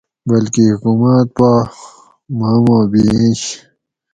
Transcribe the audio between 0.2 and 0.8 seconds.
بلکہ